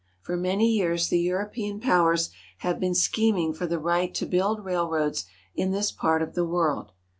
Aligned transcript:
For 0.19 0.35
many 0.35 0.67
years 0.67 1.09
the 1.09 1.19
European 1.19 1.79
powers 1.79 2.31
have 2.61 2.79
been 2.79 2.93
schem 2.95 3.37
ing 3.39 3.53
for 3.53 3.67
the 3.67 3.77
right 3.77 4.11
to 4.15 4.25
build 4.25 4.65
railroads 4.65 5.25
in 5.53 5.69
this 5.69 5.91
part 5.91 6.23
of 6.23 6.33
the 6.33 6.43
world. 6.43 6.91